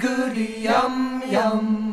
goody 0.00 0.60
yum 0.60 1.22
yum. 1.26 1.86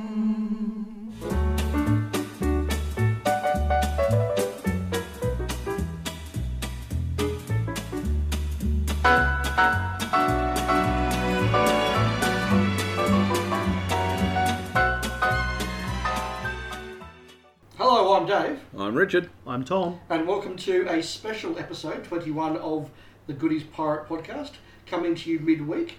Hello, 17.76 18.16
I'm 18.16 18.26
Dave, 18.26 18.62
I'm 18.78 18.96
Richard. 18.96 19.30
I'm 19.46 19.66
Tom. 19.66 20.00
and 20.10 20.26
welcome 20.26 20.56
to 20.58 20.88
a 20.88 21.04
special 21.04 21.60
episode 21.60 22.06
21 22.06 22.56
of 22.58 22.90
the 23.26 23.34
Goodies 23.34 23.64
Pirate 23.64 24.08
podcast, 24.08 24.54
coming 24.86 25.14
to 25.16 25.30
you 25.30 25.40
midweek 25.40 25.96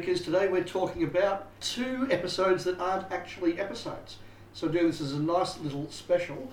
because 0.00 0.20
today 0.20 0.46
we're 0.46 0.62
talking 0.62 1.04
about 1.04 1.48
two 1.60 2.06
episodes 2.10 2.64
that 2.64 2.78
aren't 2.78 3.10
actually 3.10 3.58
episodes. 3.58 4.18
So, 4.52 4.68
doing 4.68 4.88
this 4.88 5.00
as 5.00 5.14
a 5.14 5.18
nice 5.18 5.58
little 5.58 5.90
special. 5.90 6.52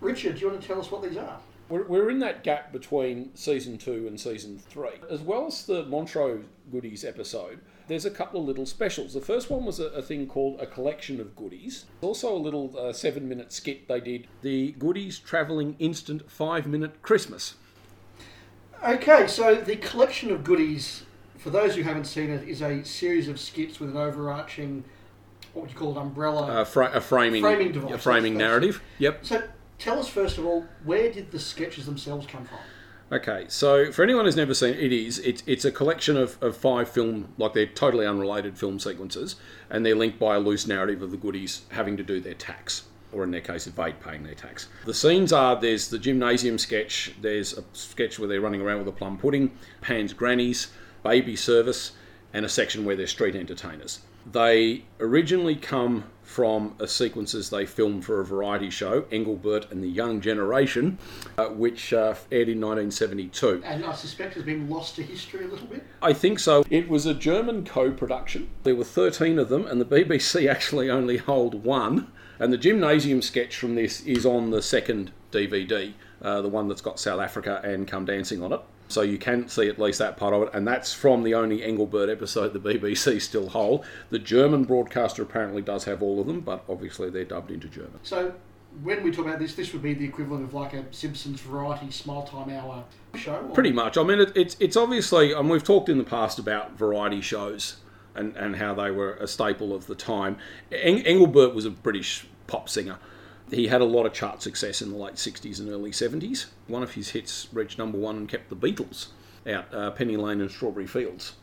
Richard, 0.00 0.36
do 0.36 0.40
you 0.40 0.48
want 0.48 0.62
to 0.62 0.66
tell 0.66 0.80
us 0.80 0.90
what 0.90 1.02
these 1.02 1.18
are? 1.18 1.38
We're, 1.68 1.84
we're 1.84 2.10
in 2.10 2.18
that 2.20 2.42
gap 2.42 2.72
between 2.72 3.34
season 3.34 3.76
two 3.76 4.06
and 4.06 4.18
season 4.18 4.58
three. 4.58 4.98
As 5.10 5.20
well 5.20 5.46
as 5.46 5.66
the 5.66 5.84
Montreux 5.84 6.44
Goodies 6.72 7.04
episode, 7.04 7.60
there's 7.86 8.06
a 8.06 8.10
couple 8.10 8.40
of 8.40 8.46
little 8.46 8.66
specials. 8.66 9.12
The 9.12 9.20
first 9.20 9.50
one 9.50 9.66
was 9.66 9.78
a, 9.78 9.86
a 9.88 10.02
thing 10.02 10.26
called 10.26 10.58
A 10.60 10.66
Collection 10.66 11.20
of 11.20 11.36
Goodies. 11.36 11.84
Also, 12.00 12.34
a 12.34 12.38
little 12.38 12.74
uh, 12.78 12.94
seven 12.94 13.28
minute 13.28 13.52
skit 13.52 13.88
they 13.88 14.00
did 14.00 14.26
the 14.40 14.72
Goodies 14.72 15.18
Travelling 15.18 15.76
Instant 15.78 16.30
Five 16.30 16.66
Minute 16.66 17.02
Christmas. 17.02 17.56
Okay, 18.82 19.26
so 19.26 19.54
the 19.54 19.76
collection 19.76 20.30
of 20.30 20.42
goodies, 20.42 21.02
for 21.40 21.50
those 21.50 21.74
who 21.74 21.82
haven't 21.82 22.04
seen 22.04 22.30
it, 22.30 22.46
is 22.48 22.60
a 22.62 22.84
series 22.84 23.28
of 23.28 23.40
skits 23.40 23.80
with 23.80 23.90
an 23.90 23.96
overarching, 23.96 24.84
what 25.54 25.62
would 25.62 25.70
you 25.70 25.76
call 25.76 25.96
it, 25.96 26.00
umbrella. 26.00 26.46
Uh, 26.60 26.64
fra- 26.64 26.90
a 26.92 27.00
framing, 27.00 27.42
Framing 27.42 27.72
device, 27.72 27.94
a 27.94 27.98
framing 27.98 28.36
narrative. 28.36 28.82
Yep. 28.98 29.24
so, 29.24 29.42
tell 29.78 29.98
us 29.98 30.08
first 30.08 30.38
of 30.38 30.44
all, 30.46 30.66
where 30.84 31.10
did 31.10 31.30
the 31.30 31.38
sketches 31.38 31.86
themselves 31.86 32.26
come 32.26 32.44
from? 32.44 32.58
Okay, 33.12 33.46
so 33.48 33.90
for 33.90 34.04
anyone 34.04 34.24
who's 34.24 34.36
never 34.36 34.54
seen 34.54 34.74
it, 34.74 34.78
it 34.80 34.92
is 34.92 35.18
it's 35.18 35.42
it's 35.44 35.64
a 35.64 35.72
collection 35.72 36.16
of, 36.16 36.40
of 36.40 36.56
five 36.56 36.88
film 36.88 37.32
like 37.38 37.54
they're 37.54 37.66
totally 37.66 38.06
unrelated 38.06 38.56
film 38.56 38.78
sequences, 38.78 39.34
and 39.68 39.84
they're 39.84 39.96
linked 39.96 40.20
by 40.20 40.36
a 40.36 40.38
loose 40.38 40.66
narrative 40.68 41.02
of 41.02 41.10
the 41.10 41.16
goodies 41.16 41.62
having 41.70 41.96
to 41.96 42.04
do 42.04 42.20
their 42.20 42.34
tax, 42.34 42.84
or 43.10 43.24
in 43.24 43.32
their 43.32 43.40
case, 43.40 43.66
evade 43.66 43.98
paying 43.98 44.22
their 44.22 44.36
tax. 44.36 44.68
The 44.84 44.94
scenes 44.94 45.32
are 45.32 45.60
there's 45.60 45.88
the 45.88 45.98
gymnasium 45.98 46.56
sketch, 46.56 47.12
there's 47.20 47.58
a 47.58 47.64
sketch 47.72 48.20
where 48.20 48.28
they're 48.28 48.40
running 48.40 48.60
around 48.60 48.78
with 48.78 48.88
a 48.88 48.92
plum 48.92 49.18
pudding, 49.18 49.50
Pan's 49.80 50.12
grannies, 50.12 50.68
baby 51.02 51.36
service, 51.36 51.92
and 52.32 52.44
a 52.44 52.48
section 52.48 52.84
where 52.84 52.96
they're 52.96 53.06
street 53.06 53.34
entertainers. 53.34 54.00
They 54.30 54.84
originally 55.00 55.56
come 55.56 56.04
from 56.22 56.76
a 56.78 56.86
sequences 56.86 57.50
they 57.50 57.66
filmed 57.66 58.04
for 58.04 58.20
a 58.20 58.24
variety 58.24 58.70
show, 58.70 59.04
Engelbert 59.10 59.70
and 59.72 59.82
the 59.82 59.88
Young 59.88 60.20
Generation, 60.20 60.98
uh, 61.36 61.46
which 61.46 61.92
uh, 61.92 62.14
aired 62.30 62.48
in 62.48 62.60
1972. 62.60 63.62
And 63.64 63.84
I 63.84 63.92
suspect 63.94 64.34
has 64.34 64.44
been 64.44 64.70
lost 64.70 64.94
to 64.96 65.02
history 65.02 65.44
a 65.44 65.48
little 65.48 65.66
bit. 65.66 65.84
I 66.00 66.12
think 66.12 66.38
so. 66.38 66.64
It 66.70 66.88
was 66.88 67.04
a 67.04 67.14
German 67.14 67.64
co 67.64 67.90
production. 67.90 68.48
There 68.62 68.76
were 68.76 68.84
13 68.84 69.40
of 69.40 69.48
them, 69.48 69.66
and 69.66 69.80
the 69.80 69.84
BBC 69.84 70.48
actually 70.50 70.88
only 70.88 71.16
hold 71.16 71.64
one. 71.64 72.12
And 72.38 72.52
the 72.52 72.58
gymnasium 72.58 73.22
sketch 73.22 73.56
from 73.56 73.74
this 73.74 74.00
is 74.02 74.24
on 74.24 74.50
the 74.50 74.62
second 74.62 75.10
DVD, 75.32 75.92
uh, 76.22 76.40
the 76.42 76.48
one 76.48 76.68
that's 76.68 76.80
got 76.80 77.00
South 77.00 77.20
Africa 77.20 77.60
and 77.64 77.88
Come 77.88 78.04
Dancing 78.04 78.42
on 78.42 78.52
it. 78.52 78.60
So 78.90 79.02
you 79.02 79.18
can 79.18 79.48
see 79.48 79.68
at 79.68 79.78
least 79.78 80.00
that 80.00 80.16
part 80.16 80.34
of 80.34 80.42
it, 80.42 80.50
and 80.52 80.66
that's 80.66 80.92
from 80.92 81.22
the 81.22 81.34
only 81.34 81.62
Engelbert 81.62 82.08
episode 82.10 82.52
the 82.52 82.58
BBC 82.58 83.20
still 83.22 83.48
hold. 83.48 83.84
The 84.10 84.18
German 84.18 84.64
broadcaster 84.64 85.22
apparently 85.22 85.62
does 85.62 85.84
have 85.84 86.02
all 86.02 86.20
of 86.20 86.26
them, 86.26 86.40
but 86.40 86.64
obviously 86.68 87.08
they're 87.08 87.24
dubbed 87.24 87.52
into 87.52 87.68
German. 87.68 88.00
So 88.02 88.34
when 88.82 89.04
we 89.04 89.12
talk 89.12 89.26
about 89.26 89.38
this, 89.38 89.54
this 89.54 89.72
would 89.72 89.82
be 89.82 89.94
the 89.94 90.04
equivalent 90.04 90.42
of 90.42 90.54
like 90.54 90.72
a 90.74 90.84
Simpsons 90.92 91.40
variety 91.40 91.92
smile 91.92 92.22
time 92.24 92.50
hour 92.50 92.82
show. 93.14 93.36
or- 93.36 93.54
Pretty 93.54 93.70
much. 93.72 93.96
I 93.96 94.02
mean, 94.02 94.18
it, 94.18 94.32
it's 94.36 94.56
it's 94.58 94.76
obviously, 94.76 95.32
and 95.32 95.48
we've 95.48 95.62
talked 95.64 95.88
in 95.88 95.96
the 95.98 96.04
past 96.04 96.40
about 96.40 96.76
variety 96.76 97.20
shows 97.20 97.76
and, 98.16 98.36
and 98.36 98.56
how 98.56 98.74
they 98.74 98.90
were 98.90 99.14
a 99.14 99.28
staple 99.28 99.72
of 99.72 99.86
the 99.86 99.94
time. 99.94 100.36
Eng- 100.72 101.02
Engelbert 101.06 101.54
was 101.54 101.64
a 101.64 101.70
British 101.70 102.26
pop 102.48 102.68
singer. 102.68 102.98
He 103.50 103.66
had 103.66 103.80
a 103.80 103.84
lot 103.84 104.06
of 104.06 104.12
chart 104.12 104.42
success 104.42 104.80
in 104.80 104.90
the 104.90 104.96
late 104.96 105.14
60s 105.14 105.58
and 105.58 105.68
early 105.68 105.90
70s. 105.90 106.46
One 106.68 106.82
of 106.82 106.92
his 106.92 107.10
hits 107.10 107.48
reached 107.52 107.78
number 107.78 107.98
one 107.98 108.16
and 108.16 108.28
kept 108.28 108.48
the 108.48 108.56
Beatles 108.56 109.08
out, 109.46 109.72
uh, 109.74 109.90
Penny 109.90 110.16
Lane 110.16 110.40
and 110.40 110.50
Strawberry 110.50 110.86
Fields. 110.86 111.34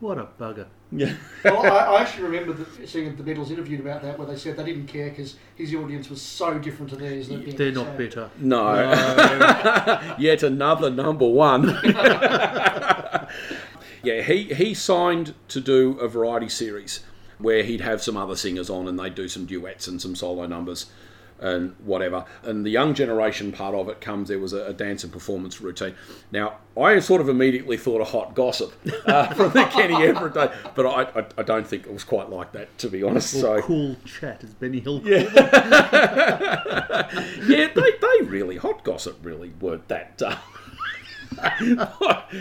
What 0.00 0.18
a 0.18 0.28
bugger. 0.38 0.66
Yeah. 0.92 1.14
well, 1.44 1.66
I, 1.66 1.68
I 1.96 2.00
actually 2.02 2.24
remember 2.24 2.52
the, 2.52 2.86
seeing 2.86 3.16
the 3.16 3.22
Beatles 3.22 3.50
interviewed 3.50 3.80
about 3.80 4.02
that, 4.02 4.16
where 4.16 4.28
they 4.28 4.36
said 4.36 4.56
they 4.56 4.64
didn't 4.64 4.86
care 4.86 5.10
because 5.10 5.34
his 5.56 5.74
audience 5.74 6.08
was 6.08 6.22
so 6.22 6.56
different 6.58 6.90
to 6.90 6.96
theirs. 6.96 7.28
That 7.28 7.56
They're 7.56 7.72
not 7.72 7.96
bitter. 7.96 8.30
No. 8.38 8.74
Yet 10.18 10.44
another 10.44 10.90
number 10.90 11.26
one. 11.26 11.80
yeah, 14.04 14.22
he, 14.22 14.54
he 14.54 14.72
signed 14.74 15.34
to 15.48 15.60
do 15.60 15.98
a 15.98 16.06
variety 16.06 16.48
series 16.48 17.00
where 17.38 17.64
he'd 17.64 17.80
have 17.80 18.00
some 18.00 18.16
other 18.16 18.36
singers 18.36 18.70
on 18.70 18.86
and 18.86 18.96
they'd 18.98 19.16
do 19.16 19.28
some 19.28 19.46
duets 19.46 19.88
and 19.88 20.00
some 20.00 20.14
solo 20.14 20.46
numbers 20.46 20.86
and 21.40 21.74
whatever. 21.84 22.24
And 22.42 22.64
the 22.64 22.70
young 22.70 22.94
generation 22.94 23.52
part 23.52 23.74
of 23.74 23.88
it 23.88 24.00
comes, 24.00 24.28
there 24.28 24.38
was 24.38 24.52
a, 24.52 24.66
a 24.66 24.72
dance 24.72 25.04
and 25.04 25.12
performance 25.12 25.60
routine. 25.60 25.94
Now, 26.32 26.58
I 26.76 26.98
sort 27.00 27.20
of 27.20 27.28
immediately 27.28 27.76
thought 27.76 28.00
of 28.00 28.08
hot 28.08 28.34
gossip 28.34 28.72
uh, 29.06 29.26
from 29.34 29.52
the 29.52 29.64
Kenny 29.64 29.94
Everett 30.06 30.34
day, 30.34 30.52
but 30.74 30.86
I, 30.86 31.20
I, 31.20 31.26
I 31.38 31.42
don't 31.42 31.66
think 31.66 31.86
it 31.86 31.92
was 31.92 32.04
quite 32.04 32.30
like 32.30 32.52
that, 32.52 32.76
to 32.78 32.88
be 32.88 33.02
honest. 33.02 33.34
Or 33.36 33.40
So, 33.40 33.62
cool 33.62 33.96
chat, 34.04 34.42
as 34.44 34.54
Benny 34.54 34.80
Hill 34.80 35.00
yeah, 35.04 35.22
yeah, 37.46 37.68
they, 37.74 37.92
they 38.00 38.24
really 38.24 38.56
hot 38.56 38.84
gossip 38.84 39.18
really 39.22 39.52
weren't 39.60 39.88
that. 39.88 40.22
Uh, 40.22 40.36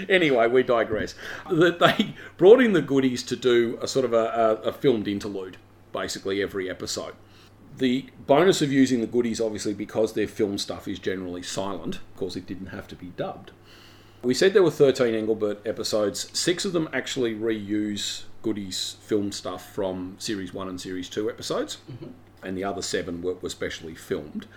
anyway, 0.09 0.47
we 0.47 0.63
digress. 0.63 1.13
That 1.49 1.79
they 1.79 2.15
brought 2.37 2.61
in 2.61 2.73
the 2.73 2.81
goodies 2.81 3.23
to 3.23 3.35
do 3.35 3.77
a 3.81 3.87
sort 3.87 4.05
of 4.05 4.13
a, 4.13 4.61
a, 4.63 4.69
a 4.69 4.73
filmed 4.73 5.07
interlude, 5.07 5.57
basically 5.91 6.41
every 6.41 6.69
episode. 6.69 7.13
The 7.77 8.07
bonus 8.25 8.61
of 8.61 8.71
using 8.71 9.01
the 9.01 9.07
goodies, 9.07 9.39
obviously, 9.39 9.73
because 9.73 10.13
their 10.13 10.27
film 10.27 10.57
stuff 10.57 10.87
is 10.87 10.97
generally 10.97 11.43
silent. 11.43 11.95
Of 11.95 12.15
course, 12.15 12.35
it 12.35 12.47
didn't 12.47 12.67
have 12.67 12.87
to 12.87 12.95
be 12.95 13.07
dubbed. 13.17 13.51
We 14.23 14.33
said 14.33 14.53
there 14.53 14.63
were 14.63 14.71
13 14.71 15.13
Engelbert 15.13 15.65
episodes. 15.65 16.29
Six 16.33 16.65
of 16.65 16.73
them 16.73 16.89
actually 16.91 17.35
reuse 17.35 18.23
Goody's 18.41 18.97
film 19.01 19.31
stuff 19.31 19.73
from 19.73 20.15
Series 20.17 20.53
1 20.53 20.67
and 20.67 20.81
Series 20.81 21.07
2 21.07 21.29
episodes, 21.29 21.77
mm-hmm. 21.91 22.11
and 22.41 22.57
the 22.57 22.63
other 22.63 22.81
seven 22.81 23.21
were, 23.21 23.35
were 23.35 23.49
specially 23.49 23.93
filmed. 23.93 24.47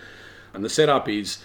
And 0.54 0.64
the 0.64 0.70
setup 0.70 1.08
is 1.08 1.38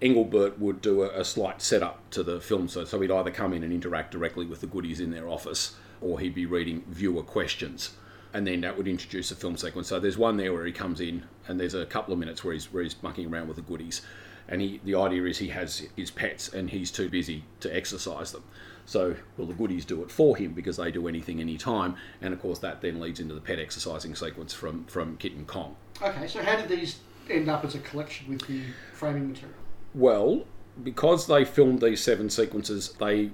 Engelbert 0.00 0.58
would 0.60 0.80
do 0.80 1.02
a, 1.02 1.20
a 1.20 1.24
slight 1.24 1.60
setup 1.60 2.08
to 2.10 2.22
the 2.22 2.40
film, 2.40 2.68
so, 2.68 2.84
so 2.84 3.00
he'd 3.00 3.10
either 3.10 3.30
come 3.30 3.52
in 3.52 3.64
and 3.64 3.72
interact 3.72 4.12
directly 4.12 4.46
with 4.46 4.60
the 4.60 4.66
goodies 4.66 5.00
in 5.00 5.10
their 5.10 5.28
office, 5.28 5.74
or 6.00 6.20
he'd 6.20 6.34
be 6.34 6.46
reading 6.46 6.84
viewer 6.86 7.22
questions. 7.22 7.96
And 8.32 8.46
then 8.46 8.60
that 8.62 8.76
would 8.76 8.88
introduce 8.88 9.30
a 9.30 9.36
film 9.36 9.56
sequence. 9.56 9.88
So 9.88 9.98
there's 9.98 10.18
one 10.18 10.36
there 10.36 10.52
where 10.52 10.66
he 10.66 10.72
comes 10.72 11.00
in, 11.00 11.24
and 11.48 11.58
there's 11.58 11.74
a 11.74 11.86
couple 11.86 12.12
of 12.12 12.18
minutes 12.18 12.44
where 12.44 12.52
he's, 12.52 12.72
where 12.72 12.82
he's 12.82 13.02
mucking 13.02 13.32
around 13.32 13.48
with 13.48 13.56
the 13.56 13.62
goodies. 13.62 14.02
And 14.48 14.60
he, 14.60 14.80
the 14.84 14.94
idea 14.94 15.24
is 15.24 15.38
he 15.38 15.48
has 15.48 15.88
his 15.96 16.10
pets, 16.10 16.48
and 16.48 16.70
he's 16.70 16.90
too 16.90 17.08
busy 17.08 17.44
to 17.60 17.74
exercise 17.74 18.32
them. 18.32 18.44
So, 18.84 19.16
well, 19.36 19.48
the 19.48 19.54
goodies 19.54 19.84
do 19.84 20.02
it 20.02 20.10
for 20.10 20.36
him 20.36 20.52
because 20.52 20.76
they 20.76 20.92
do 20.92 21.08
anything, 21.08 21.40
anytime. 21.40 21.96
And 22.20 22.32
of 22.32 22.40
course, 22.40 22.60
that 22.60 22.80
then 22.80 23.00
leads 23.00 23.18
into 23.18 23.34
the 23.34 23.40
pet 23.40 23.58
exercising 23.58 24.14
sequence 24.14 24.54
from, 24.54 24.84
from 24.84 25.16
Kitten 25.16 25.44
Kong. 25.44 25.76
Okay, 26.00 26.28
so 26.28 26.42
how 26.42 26.56
did 26.56 26.68
these 26.68 27.00
end 27.28 27.48
up 27.48 27.64
as 27.64 27.74
a 27.74 27.80
collection 27.80 28.28
with 28.28 28.46
the 28.46 28.60
framing 28.92 29.28
material? 29.28 29.58
Well, 29.94 30.44
because 30.84 31.26
they 31.26 31.44
filmed 31.44 31.80
these 31.80 32.02
seven 32.02 32.30
sequences, 32.30 32.90
they 33.00 33.30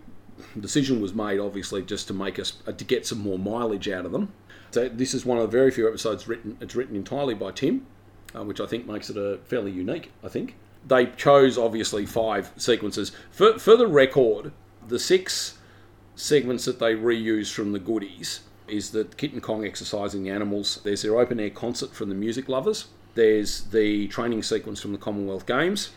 decision 0.58 1.00
was 1.00 1.14
made 1.14 1.38
obviously 1.38 1.82
just 1.82 2.06
to 2.08 2.14
make 2.14 2.38
us 2.38 2.54
uh, 2.66 2.72
to 2.72 2.84
get 2.84 3.06
some 3.06 3.18
more 3.18 3.38
mileage 3.38 3.88
out 3.88 4.04
of 4.04 4.12
them. 4.12 4.32
So 4.70 4.88
this 4.88 5.14
is 5.14 5.26
one 5.26 5.38
of 5.38 5.42
the 5.42 5.56
very 5.56 5.70
few 5.70 5.86
episodes 5.88 6.26
written. 6.26 6.56
It's 6.60 6.74
written 6.74 6.96
entirely 6.96 7.34
by 7.34 7.52
Tim, 7.52 7.86
uh, 8.34 8.44
which 8.44 8.60
I 8.60 8.66
think 8.66 8.86
makes 8.86 9.10
it 9.10 9.16
a 9.16 9.38
fairly 9.44 9.70
unique. 9.70 10.10
I 10.24 10.28
think 10.28 10.56
they 10.86 11.06
chose 11.06 11.58
obviously 11.58 12.06
five 12.06 12.52
sequences 12.56 13.12
for 13.30 13.58
for 13.58 13.76
the 13.76 13.86
record. 13.86 14.52
The 14.88 14.98
six 14.98 15.58
segments 16.14 16.64
that 16.64 16.78
they 16.78 16.94
reuse 16.94 17.52
from 17.52 17.72
the 17.72 17.78
goodies 17.78 18.40
is 18.68 18.90
the 18.90 19.04
Kitten 19.04 19.40
Kong 19.40 19.64
exercising 19.64 20.22
the 20.22 20.30
animals. 20.30 20.80
There's 20.82 21.02
their 21.02 21.18
open 21.18 21.38
air 21.38 21.50
concert 21.50 21.94
from 21.94 22.08
the 22.08 22.14
Music 22.14 22.48
Lovers. 22.48 22.86
There's 23.14 23.64
the 23.64 24.08
training 24.08 24.42
sequence 24.42 24.80
from 24.80 24.92
the 24.92 24.98
Commonwealth 24.98 25.46
Games. 25.46 25.90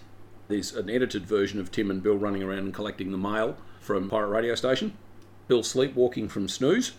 There's 0.48 0.74
an 0.74 0.90
edited 0.90 1.26
version 1.26 1.60
of 1.60 1.72
Tim 1.72 1.90
and 1.90 2.04
Bill 2.04 2.18
running 2.18 2.44
around 2.44 2.60
and 2.60 2.74
collecting 2.74 3.12
the 3.12 3.18
mail 3.18 3.58
from 3.86 4.10
Pirate 4.10 4.30
Radio 4.30 4.56
Station. 4.56 4.98
Bill 5.48 5.62
sleepwalking 5.64 6.28
from 6.28 6.50
Snooze. 6.50 6.94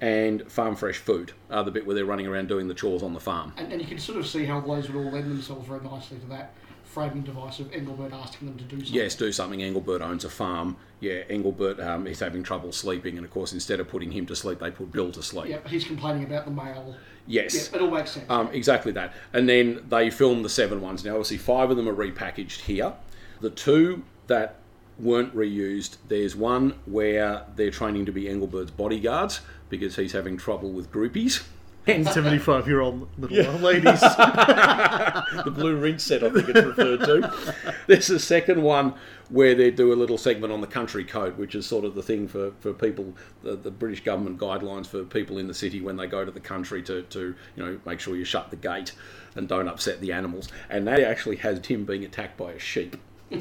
And 0.00 0.50
Farm 0.50 0.74
Fresh 0.74 0.98
Food 0.98 1.32
are 1.48 1.62
the 1.62 1.70
bit 1.70 1.86
where 1.86 1.94
they're 1.94 2.04
running 2.04 2.26
around 2.26 2.48
doing 2.48 2.66
the 2.66 2.74
chores 2.74 3.04
on 3.04 3.14
the 3.14 3.20
farm. 3.20 3.52
And, 3.56 3.72
and 3.72 3.80
you 3.80 3.86
can 3.86 3.98
sort 3.98 4.18
of 4.18 4.26
see 4.26 4.44
how 4.44 4.60
those 4.60 4.90
would 4.90 4.96
all 4.96 5.12
lend 5.12 5.30
themselves 5.30 5.68
very 5.68 5.80
nicely 5.80 6.18
to 6.18 6.26
that 6.26 6.54
framing 6.82 7.22
device 7.22 7.60
of 7.60 7.72
Engelbert 7.72 8.12
asking 8.12 8.48
them 8.48 8.58
to 8.58 8.64
do 8.64 8.76
something. 8.78 8.94
Yes, 8.94 9.14
do 9.14 9.30
something. 9.30 9.62
Engelbert 9.62 10.02
owns 10.02 10.24
a 10.24 10.28
farm. 10.28 10.76
Yeah, 10.98 11.22
Engelbert 11.30 11.78
um, 11.78 12.08
is 12.08 12.18
having 12.18 12.42
trouble 12.42 12.72
sleeping, 12.72 13.16
and 13.16 13.24
of 13.24 13.30
course, 13.30 13.52
instead 13.52 13.78
of 13.78 13.88
putting 13.88 14.10
him 14.10 14.26
to 14.26 14.34
sleep, 14.34 14.58
they 14.58 14.72
put 14.72 14.90
Bill 14.90 15.12
to 15.12 15.22
sleep. 15.22 15.48
Yeah, 15.48 15.66
he's 15.68 15.84
complaining 15.84 16.24
about 16.24 16.44
the 16.46 16.50
mail. 16.50 16.96
Yes. 17.28 17.72
It 17.72 17.80
all 17.80 17.90
makes 17.90 18.10
sense. 18.10 18.28
Um, 18.28 18.48
exactly 18.52 18.90
that. 18.92 19.14
And 19.32 19.48
then 19.48 19.84
they 19.88 20.10
film 20.10 20.42
the 20.42 20.50
seven 20.50 20.80
ones. 20.80 21.04
Now, 21.04 21.12
obviously, 21.12 21.38
five 21.38 21.70
of 21.70 21.76
them 21.76 21.88
are 21.88 21.94
repackaged 21.94 22.62
here. 22.62 22.92
The 23.40 23.50
two 23.50 24.02
that 24.26 24.56
weren't 24.98 25.34
reused, 25.34 25.96
there's 26.08 26.36
one 26.36 26.74
where 26.86 27.44
they're 27.56 27.70
training 27.70 28.06
to 28.06 28.12
be 28.12 28.28
Engelbert's 28.28 28.70
bodyguards 28.70 29.40
because 29.68 29.96
he's 29.96 30.12
having 30.12 30.36
trouble 30.36 30.70
with 30.70 30.90
groupies. 30.92 31.42
And 31.84 32.06
75 32.06 32.68
year 32.68 32.80
old 32.80 33.08
little 33.18 33.54
ladies. 33.54 34.00
the 35.44 35.52
blue 35.52 35.76
rinse 35.76 36.04
set, 36.04 36.22
I 36.22 36.30
think 36.30 36.48
it's 36.48 36.64
referred 36.64 37.00
to. 37.00 37.64
There's 37.88 38.08
a 38.10 38.20
second 38.20 38.62
one 38.62 38.94
where 39.30 39.54
they 39.56 39.70
do 39.72 39.92
a 39.92 39.96
little 39.96 40.18
segment 40.18 40.52
on 40.52 40.60
the 40.60 40.66
country 40.68 41.04
code, 41.04 41.38
which 41.38 41.56
is 41.56 41.66
sort 41.66 41.84
of 41.84 41.96
the 41.96 42.02
thing 42.02 42.28
for, 42.28 42.52
for 42.60 42.72
people, 42.72 43.14
the, 43.42 43.56
the 43.56 43.70
British 43.70 44.04
government 44.04 44.38
guidelines 44.38 44.86
for 44.86 45.02
people 45.04 45.38
in 45.38 45.48
the 45.48 45.54
city 45.54 45.80
when 45.80 45.96
they 45.96 46.06
go 46.06 46.24
to 46.24 46.30
the 46.30 46.40
country 46.40 46.82
to, 46.82 47.02
to, 47.02 47.34
you 47.56 47.64
know, 47.64 47.80
make 47.84 47.98
sure 47.98 48.14
you 48.14 48.24
shut 48.24 48.50
the 48.50 48.56
gate 48.56 48.92
and 49.34 49.48
don't 49.48 49.66
upset 49.66 50.00
the 50.00 50.12
animals. 50.12 50.50
And 50.70 50.86
that 50.86 51.00
actually 51.00 51.36
has 51.36 51.58
Tim 51.60 51.84
being 51.84 52.04
attacked 52.04 52.36
by 52.36 52.52
a 52.52 52.58
sheep. 52.58 52.96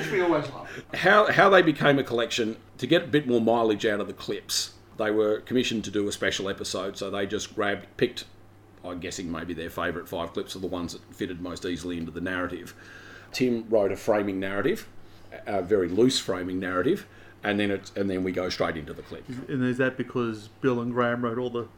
which 0.00 0.12
we 0.12 0.20
always 0.20 0.48
love. 0.50 0.68
How, 0.94 1.30
how 1.30 1.48
they 1.48 1.62
became 1.62 1.98
a 1.98 2.04
collection, 2.04 2.56
to 2.78 2.86
get 2.86 3.04
a 3.04 3.06
bit 3.06 3.26
more 3.26 3.40
mileage 3.40 3.86
out 3.86 4.00
of 4.00 4.06
the 4.06 4.12
clips, 4.12 4.74
they 4.98 5.10
were 5.10 5.40
commissioned 5.40 5.84
to 5.84 5.90
do 5.90 6.06
a 6.08 6.12
special 6.12 6.48
episode, 6.48 6.96
so 6.96 7.10
they 7.10 7.26
just 7.26 7.54
grabbed, 7.54 7.86
picked, 7.96 8.24
I'm 8.84 9.00
guessing 9.00 9.30
maybe 9.30 9.54
their 9.54 9.70
favourite 9.70 10.08
five 10.08 10.32
clips 10.32 10.54
are 10.56 10.60
the 10.60 10.66
ones 10.66 10.92
that 10.92 11.14
fitted 11.14 11.40
most 11.40 11.64
easily 11.64 11.96
into 11.98 12.10
the 12.10 12.20
narrative. 12.20 12.74
Tim 13.32 13.66
wrote 13.68 13.92
a 13.92 13.96
framing 13.96 14.40
narrative, 14.40 14.88
a 15.46 15.62
very 15.62 15.88
loose 15.88 16.18
framing 16.18 16.58
narrative, 16.58 17.06
and 17.42 17.58
then 17.58 17.70
it, 17.70 17.90
and 17.96 18.10
then 18.10 18.22
we 18.24 18.32
go 18.32 18.48
straight 18.48 18.76
into 18.76 18.92
the 18.92 19.02
clip. 19.02 19.24
and 19.48 19.64
is 19.64 19.78
that 19.78 19.96
because 19.96 20.48
Bill 20.60 20.80
and 20.80 20.92
Graham 20.92 21.22
wrote 21.22 21.38
all 21.38 21.50
the 21.50 21.68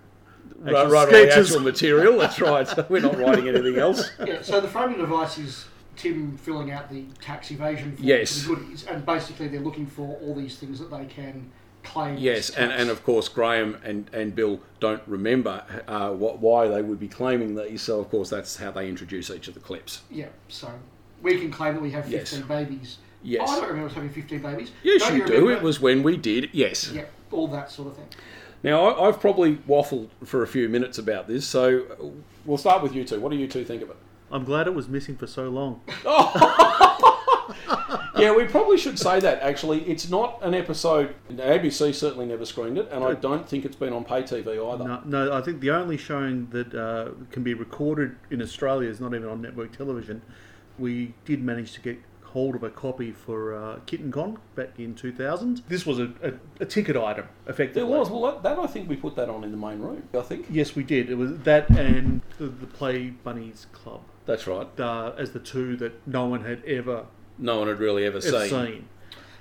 Right, 0.57 0.75
actual 0.75 0.93
right, 0.93 1.07
all 1.07 1.13
the 1.13 1.37
actual 1.37 1.61
material. 1.61 2.19
That's 2.19 2.41
right. 2.41 2.67
So 2.67 2.85
we're 2.89 3.01
not 3.01 3.17
writing 3.19 3.49
anything 3.49 3.79
else. 3.79 4.11
Yeah, 4.25 4.43
so 4.43 4.61
the 4.61 4.69
framing 4.69 4.99
device 4.99 5.39
is 5.39 5.67
Tim 5.97 6.37
filling 6.37 6.71
out 6.71 6.91
the 6.91 7.05
tax 7.21 7.51
evasion 7.51 7.93
form 7.97 8.07
Yes. 8.09 8.43
for 8.43 8.51
the 8.51 8.61
goodies, 8.63 8.87
and 8.87 9.05
basically 9.05 9.49
they're 9.49 9.61
looking 9.61 9.87
for 9.87 10.17
all 10.23 10.35
these 10.35 10.57
things 10.59 10.79
that 10.79 10.91
they 10.91 11.05
can 11.07 11.51
claim. 11.85 12.17
Yes, 12.17 12.51
and, 12.51 12.73
and 12.73 12.91
of 12.91 13.05
course 13.05 13.29
Graham 13.29 13.77
and, 13.85 14.09
and 14.13 14.35
Bill 14.35 14.61
don't 14.81 15.03
remember 15.07 15.65
uh, 15.89 16.11
what 16.11 16.39
why 16.39 16.69
they 16.69 16.81
would 16.83 17.01
be 17.01 17.09
claiming 17.09 17.55
these. 17.55 17.83
So 17.83 18.01
of 18.01 18.09
course 18.11 18.31
that's 18.31 18.57
how 18.57 18.71
they 18.71 18.89
introduce 18.89 19.31
each 19.31 19.49
of 19.49 19.55
the 19.55 19.61
clips. 19.61 20.03
yeah, 20.11 20.29
so 20.49 20.71
we 21.21 21.39
can 21.39 21.51
claim 21.51 21.75
that 21.75 21.83
we 21.83 21.91
have 21.93 22.09
Yes. 22.09 22.31
15 22.31 22.49
babies. 22.49 22.99
Yes. 23.25 23.43
Oh, 23.49 23.53
I 23.53 23.61
don't 23.61 23.69
remember 23.69 23.89
us 23.89 23.95
having 23.95 24.11
15 24.11 24.41
babies. 24.43 24.73
Yes, 24.83 25.03
Don't 25.03 25.17
you 25.19 25.25
do. 25.27 25.49
It 25.51 25.63
was 25.63 25.79
when 25.81 26.03
we 26.03 26.17
did. 26.17 26.51
Yes. 26.53 26.91
Yeah, 26.93 27.05
all 27.31 27.47
that 27.49 27.71
sort 27.71 27.89
of 27.89 27.97
thing. 27.97 28.09
Now 28.65 28.85
I, 28.87 29.09
I've 29.09 29.21
probably 29.21 29.57
waffled 29.69 30.09
for 30.25 30.43
a 30.43 30.47
few 30.49 30.69
minutes 30.69 30.99
about 30.99 31.29
this, 31.29 31.47
so 31.47 32.15
we'll 32.45 32.59
start 32.59 32.83
with 32.83 32.95
you 32.95 33.05
two. 33.05 33.21
What 33.21 33.31
do 33.31 33.37
you 33.37 33.47
two 33.47 33.65
think 33.65 33.83
of 33.83 33.91
it? 33.91 33.97
I'm 34.33 34.45
glad 34.45 34.67
it 34.67 34.75
was 34.75 34.89
missing 34.89 35.17
for 35.17 35.27
so 35.27 35.49
long. 35.49 35.81
Yeah, 38.23 38.37
we 38.37 38.45
probably 38.45 38.79
should 38.79 38.99
say 38.99 39.19
that. 39.21 39.43
Actually, 39.43 39.83
it's 39.83 40.09
not 40.09 40.39
an 40.43 40.55
episode. 40.55 41.15
ABC 41.31 41.93
certainly 41.95 42.27
never 42.27 42.45
screened 42.45 42.79
it, 42.79 42.89
and 42.93 43.03
I 43.03 43.15
don't 43.15 43.49
think 43.49 43.65
it's 43.65 43.75
been 43.75 43.93
on 43.93 44.05
pay 44.05 44.23
TV 44.23 44.49
either. 44.73 44.85
No, 44.85 45.03
no, 45.05 45.33
I 45.33 45.41
think 45.41 45.61
the 45.61 45.71
only 45.71 45.97
showing 45.97 46.49
that 46.51 46.75
uh, 46.75 47.11
can 47.31 47.43
be 47.43 47.55
recorded 47.55 48.17
in 48.31 48.41
Australia 48.41 48.89
is 48.89 49.01
not 49.01 49.15
even 49.15 49.29
on 49.29 49.41
network 49.43 49.77
television. 49.77 50.23
We 50.79 51.15
did 51.25 51.43
manage 51.43 51.73
to 51.73 51.81
get 51.81 51.99
hold 52.23 52.55
of 52.55 52.63
a 52.63 52.71
copy 52.71 53.13
for 53.13 53.55
uh, 53.55 53.81
Kitten 53.87 54.13
Con 54.13 54.39
back 54.55 54.79
in 54.79 54.95
2000. 54.95 55.63
This 55.69 55.85
was 55.85 55.99
a, 55.99 56.13
a, 56.23 56.33
a 56.61 56.67
ticket 56.67 56.97
item, 56.97 57.29
effectively. 57.47 57.83
There 57.83 57.99
was. 57.99 58.09
Well, 58.09 58.23
that, 58.23 58.43
that 58.45 58.59
I 58.59 58.67
think 58.67 58.89
we 58.89 58.97
put 58.97 59.17
that 59.17 59.31
on 59.31 59.43
in 59.43 59.51
the 59.51 59.57
main 59.57 59.81
room. 59.81 60.03
I 60.15 60.21
think 60.21 60.47
Yes, 60.49 60.77
we 60.77 60.85
did. 60.85 61.11
It 61.11 61.17
was 61.17 61.39
that 61.39 61.69
and 61.71 62.23
the, 62.39 62.47
the 62.47 62.67
Play 62.67 63.11
Bunnies 63.11 63.67
Club 63.73 64.03
that's 64.27 64.47
right. 64.47 64.69
uh, 64.81 65.13
as 65.19 65.33
the 65.33 65.41
two 65.41 65.77
that 65.77 66.07
no 66.07 66.27
one 66.27 66.45
had 66.45 66.65
ever, 66.65 67.07
No 67.39 67.59
one 67.59 67.69
had 67.69 67.79
really 67.79 68.05
ever 68.05 68.19
ever 68.19 68.49
seen. 68.49 68.67
seen. 68.67 68.89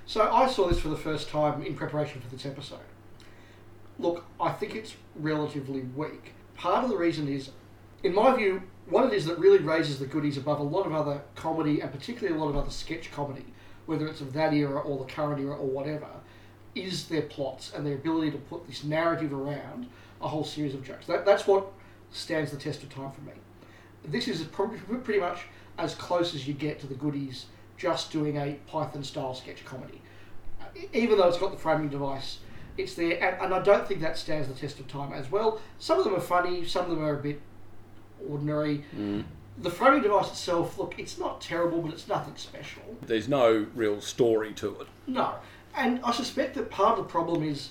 So 0.06 0.30
I 0.30 0.48
saw 0.48 0.68
this 0.68 0.80
for 0.80 0.88
the 0.88 0.96
first 0.96 1.28
time 1.28 1.62
in 1.62 1.74
preparation 1.74 2.20
for 2.20 2.28
this 2.28 2.44
episode. 2.44 2.80
Look, 3.98 4.24
I 4.40 4.50
think 4.52 4.74
it's 4.74 4.94
relatively 5.14 5.82
weak. 5.82 6.32
Part 6.56 6.84
of 6.84 6.90
the 6.90 6.96
reason 6.96 7.28
is, 7.28 7.50
in 8.02 8.14
my 8.14 8.34
view, 8.36 8.62
what 8.88 9.06
it 9.06 9.12
is 9.12 9.26
that 9.26 9.38
really 9.38 9.58
raises 9.58 9.98
the 9.98 10.06
goodies 10.06 10.36
above 10.36 10.58
a 10.58 10.64
lot 10.64 10.86
of 10.86 10.92
other 10.92 11.22
comedy 11.36 11.80
and 11.80 11.90
particularly 11.92 12.36
a 12.36 12.40
lot 12.40 12.50
of 12.50 12.56
other 12.56 12.70
sketch 12.70 13.12
comedy, 13.12 13.44
whether 13.86 14.06
it's 14.08 14.20
of 14.20 14.32
that 14.32 14.52
era 14.52 14.80
or 14.80 14.98
the 14.98 15.04
current 15.12 15.40
era 15.40 15.54
or 15.54 15.66
whatever, 15.68 16.08
is 16.74 17.06
their 17.08 17.22
plots 17.22 17.72
and 17.74 17.86
their 17.86 17.94
ability 17.94 18.30
to 18.32 18.38
put 18.38 18.66
this 18.66 18.82
narrative 18.82 19.32
around 19.32 19.86
a 20.20 20.28
whole 20.28 20.44
series 20.44 20.74
of 20.74 20.82
jokes. 20.84 21.06
That, 21.06 21.24
that's 21.24 21.46
what 21.46 21.70
stands 22.10 22.50
the 22.50 22.56
test 22.56 22.82
of 22.82 22.88
time 22.92 23.12
for 23.12 23.20
me. 23.22 23.32
This 24.04 24.28
is 24.28 24.42
probably 24.44 24.78
pretty 24.98 25.20
much 25.20 25.40
as 25.78 25.94
close 25.94 26.34
as 26.34 26.46
you 26.46 26.54
get 26.54 26.80
to 26.80 26.86
the 26.86 26.94
goodies 26.94 27.46
just 27.76 28.12
doing 28.12 28.36
a 28.36 28.58
Python 28.66 29.02
style 29.02 29.34
sketch 29.34 29.64
comedy. 29.64 30.00
Even 30.92 31.18
though 31.18 31.28
it's 31.28 31.38
got 31.38 31.50
the 31.50 31.58
framing 31.58 31.88
device, 31.88 32.38
it's 32.78 32.94
there, 32.94 33.22
and, 33.22 33.42
and 33.42 33.54
I 33.54 33.60
don't 33.60 33.86
think 33.86 34.00
that 34.00 34.16
stands 34.16 34.48
the 34.48 34.54
test 34.54 34.78
of 34.80 34.88
time 34.88 35.12
as 35.12 35.30
well. 35.30 35.60
Some 35.78 35.98
of 35.98 36.04
them 36.04 36.14
are 36.14 36.20
funny, 36.20 36.64
some 36.64 36.84
of 36.84 36.90
them 36.90 37.04
are 37.04 37.18
a 37.18 37.22
bit 37.22 37.40
ordinary. 38.28 38.84
Mm. 38.96 39.24
The 39.58 39.70
framing 39.70 40.02
device 40.02 40.30
itself, 40.30 40.78
look, 40.78 40.94
it's 40.98 41.18
not 41.18 41.40
terrible, 41.40 41.82
but 41.82 41.92
it's 41.92 42.08
nothing 42.08 42.36
special. 42.36 42.82
There's 43.02 43.28
no 43.28 43.66
real 43.74 44.00
story 44.00 44.52
to 44.54 44.80
it. 44.80 44.86
No. 45.06 45.34
And 45.76 46.00
I 46.04 46.12
suspect 46.12 46.54
that 46.54 46.70
part 46.70 46.98
of 46.98 47.04
the 47.04 47.10
problem 47.10 47.42
is 47.42 47.70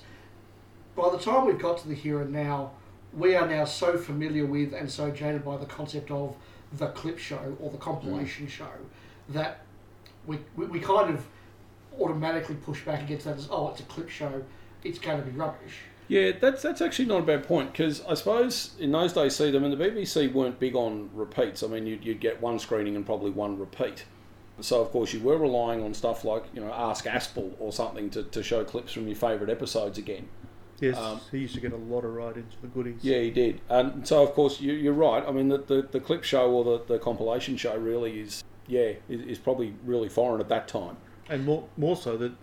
by 0.96 1.10
the 1.10 1.18
time 1.18 1.46
we've 1.46 1.60
got 1.60 1.80
to 1.80 1.88
the 1.88 1.96
here 1.96 2.22
and 2.22 2.32
now, 2.32 2.72
we 3.14 3.36
are 3.36 3.48
now 3.48 3.66
so 3.66 3.98
familiar 3.98 4.46
with 4.46 4.74
and 4.74 4.90
so 4.90 5.12
jaded 5.12 5.44
by 5.44 5.58
the 5.58 5.66
concept 5.66 6.12
of 6.12 6.36
the 6.74 6.88
clip 6.88 7.20
show 7.20 7.58
or 7.60 7.70
the 7.70 7.78
compilation 7.78 8.48
mm. 8.48 8.50
show 8.50 8.72
that 9.30 9.62
we, 10.26 10.40
we, 10.56 10.66
we 10.68 10.80
kind 10.80 11.14
of 11.14 11.26
automatically 12.00 12.56
push 12.56 12.82
back 12.86 13.02
against 13.02 13.26
that 13.26 13.38
as, 13.38 13.48
oh, 13.52 13.70
it's 13.70 13.82
a 13.82 13.84
clip 13.84 14.10
show, 14.10 14.44
it's 14.84 15.00
going 15.00 15.20
to 15.20 15.26
be 15.26 15.32
rubbish. 15.32 15.80
Yeah, 16.08 16.32
that's 16.42 16.62
that's 16.62 16.82
actually 16.82 17.06
not 17.06 17.22
a 17.22 17.24
bad 17.24 17.48
point 17.48 17.72
because 17.72 18.04
I 18.04 18.16
suppose 18.16 18.72
in 18.80 18.92
those 18.92 19.14
days, 19.14 19.34
see 19.34 19.50
them 19.50 19.64
and 19.64 19.72
the 19.72 19.78
BBC 19.82 20.34
weren't 20.34 20.60
big 20.60 20.76
on 20.76 21.10
repeats. 21.14 21.64
I 21.64 21.68
mean, 21.68 21.86
you'd, 21.86 22.04
you'd 22.04 22.20
get 22.20 22.42
one 22.42 22.60
screening 22.60 22.98
and 22.98 23.06
probably 23.06 23.32
one 23.32 23.58
repeat. 23.58 24.04
So 24.60 24.82
of 24.82 24.92
course 24.92 25.14
you 25.14 25.22
were 25.22 25.38
relying 25.38 25.82
on 25.82 25.94
stuff 25.94 26.26
like 26.26 26.44
you 26.54 26.60
know 26.60 26.72
Ask 26.74 27.06
Aspel 27.06 27.54
or 27.60 27.72
something 27.72 28.10
to, 28.10 28.24
to 28.24 28.44
show 28.44 28.66
clips 28.66 28.92
from 28.92 29.08
your 29.08 29.16
favourite 29.16 29.50
episodes 29.50 29.98
again. 29.98 30.28
Yes, 30.82 30.98
Um, 30.98 31.22
he 31.32 31.38
used 31.40 31.56
to 31.56 31.62
get 31.62 31.72
a 31.72 31.78
lot 31.78 32.04
of 32.04 32.14
write-ins 32.14 32.54
for 32.54 32.62
the 32.64 32.68
goodies. 32.68 33.00
Yeah, 33.04 33.20
he 33.20 33.30
did. 33.32 33.62
And 33.70 34.06
so 34.06 34.22
of 34.24 34.34
course 34.34 34.60
you, 34.60 34.74
you're 34.74 34.92
right. 34.94 35.24
I 35.26 35.32
mean 35.32 35.48
the, 35.48 35.60
the, 35.60 35.88
the 35.90 36.00
clip 36.02 36.24
show 36.26 36.52
or 36.52 36.64
the, 36.66 36.94
the 36.94 37.00
compilation 37.00 37.56
show 37.56 37.76
really 37.78 38.20
is 38.20 38.44
yeah 38.68 38.94
is, 39.08 39.22
is 39.22 39.38
probably 39.38 39.74
really 39.86 40.10
foreign 40.10 40.42
at 40.42 40.50
that 40.50 40.68
time. 40.68 40.98
and 41.30 41.46
more 41.46 41.64
more 41.78 41.96
so 41.96 42.18
that 42.18 42.34